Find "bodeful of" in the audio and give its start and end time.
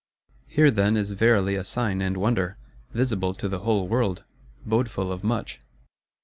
4.65-5.23